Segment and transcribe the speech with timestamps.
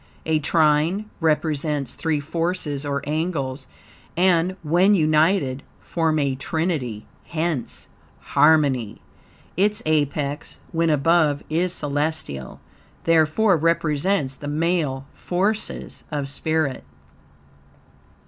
[0.25, 3.67] A trine represents three forces or angles,
[4.17, 7.87] and, when united, form a trinity, hence
[8.19, 8.99] harmony.
[9.55, 12.59] Its apex (when above) is celestial,
[13.03, 16.83] therefore represents the male forces of spirit.